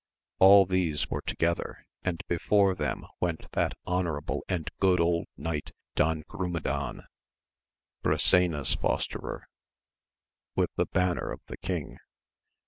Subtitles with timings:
[0.39, 6.23] All these were together, and before them went that honourable and good old knight Don
[6.27, 7.03] Grumedan,
[8.03, 9.43] Brisena's fosterer,
[10.55, 11.99] with the banner of the king.